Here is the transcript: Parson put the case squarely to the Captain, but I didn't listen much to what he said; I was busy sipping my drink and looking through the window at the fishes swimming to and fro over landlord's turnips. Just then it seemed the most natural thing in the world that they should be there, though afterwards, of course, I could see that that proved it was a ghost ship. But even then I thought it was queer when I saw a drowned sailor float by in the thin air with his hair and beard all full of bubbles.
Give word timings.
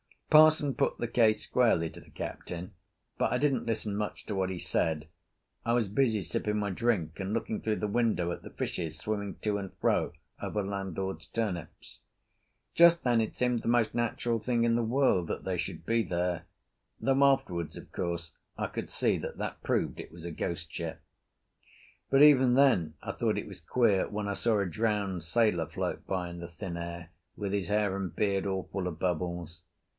Parson 0.31 0.73
put 0.73 0.97
the 0.97 1.09
case 1.09 1.43
squarely 1.43 1.89
to 1.89 1.99
the 1.99 2.09
Captain, 2.09 2.73
but 3.17 3.33
I 3.33 3.37
didn't 3.37 3.65
listen 3.67 3.95
much 3.97 4.25
to 4.25 4.33
what 4.33 4.49
he 4.49 4.57
said; 4.57 5.07
I 5.65 5.73
was 5.73 5.89
busy 5.89 6.23
sipping 6.23 6.57
my 6.57 6.69
drink 6.71 7.19
and 7.19 7.33
looking 7.33 7.61
through 7.61 7.75
the 7.75 7.87
window 7.87 8.31
at 8.31 8.41
the 8.41 8.49
fishes 8.49 8.97
swimming 8.97 9.35
to 9.41 9.57
and 9.57 9.73
fro 9.79 10.13
over 10.41 10.63
landlord's 10.63 11.27
turnips. 11.27 11.99
Just 12.73 13.03
then 13.03 13.19
it 13.19 13.35
seemed 13.35 13.61
the 13.61 13.67
most 13.67 13.93
natural 13.93 14.39
thing 14.39 14.63
in 14.63 14.75
the 14.75 14.81
world 14.83 15.27
that 15.27 15.43
they 15.43 15.57
should 15.57 15.85
be 15.85 16.01
there, 16.01 16.45
though 16.99 17.23
afterwards, 17.23 17.75
of 17.77 17.91
course, 17.91 18.31
I 18.57 18.67
could 18.67 18.89
see 18.89 19.17
that 19.19 19.37
that 19.37 19.61
proved 19.61 19.99
it 19.99 20.13
was 20.13 20.25
a 20.25 20.31
ghost 20.31 20.71
ship. 20.71 21.01
But 22.09 22.23
even 22.23 22.53
then 22.55 22.95
I 23.03 23.11
thought 23.11 23.37
it 23.37 23.47
was 23.49 23.59
queer 23.59 24.07
when 24.09 24.27
I 24.29 24.33
saw 24.33 24.61
a 24.61 24.65
drowned 24.65 25.23
sailor 25.23 25.67
float 25.67 26.07
by 26.07 26.29
in 26.29 26.39
the 26.39 26.47
thin 26.47 26.77
air 26.77 27.11
with 27.35 27.51
his 27.51 27.67
hair 27.67 27.95
and 27.97 28.15
beard 28.15 28.47
all 28.47 28.63
full 28.71 28.87
of 28.87 28.97
bubbles. 28.97 29.61